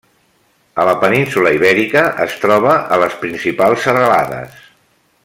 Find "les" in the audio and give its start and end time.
3.05-3.21